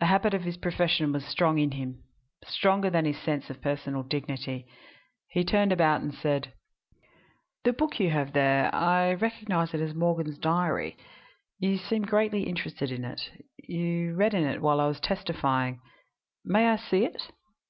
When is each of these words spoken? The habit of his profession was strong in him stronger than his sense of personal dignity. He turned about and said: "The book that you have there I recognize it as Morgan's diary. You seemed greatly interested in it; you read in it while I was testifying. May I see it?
The 0.00 0.06
habit 0.06 0.32
of 0.32 0.44
his 0.44 0.56
profession 0.56 1.12
was 1.12 1.26
strong 1.26 1.58
in 1.58 1.72
him 1.72 2.04
stronger 2.42 2.88
than 2.88 3.04
his 3.04 3.18
sense 3.18 3.50
of 3.50 3.60
personal 3.60 4.02
dignity. 4.02 4.64
He 5.28 5.44
turned 5.44 5.72
about 5.72 6.00
and 6.00 6.14
said: 6.14 6.54
"The 7.64 7.74
book 7.74 7.90
that 7.90 8.00
you 8.00 8.08
have 8.08 8.32
there 8.32 8.74
I 8.74 9.12
recognize 9.12 9.74
it 9.74 9.82
as 9.82 9.94
Morgan's 9.94 10.38
diary. 10.38 10.96
You 11.58 11.76
seemed 11.76 12.08
greatly 12.08 12.44
interested 12.44 12.90
in 12.90 13.04
it; 13.04 13.28
you 13.58 14.14
read 14.14 14.32
in 14.32 14.44
it 14.44 14.62
while 14.62 14.80
I 14.80 14.86
was 14.88 15.00
testifying. 15.00 15.80
May 16.46 16.68
I 16.68 16.76
see 16.76 17.04
it? 17.04 17.30